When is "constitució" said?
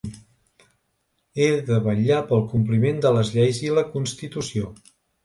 3.93-4.73